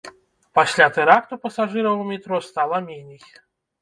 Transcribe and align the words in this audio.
Пасля 0.59 0.87
тэракту 0.95 1.39
пасажыраў 1.45 1.95
у 2.05 2.07
метро 2.13 2.37
стала 2.49 2.77
меней. 2.89 3.21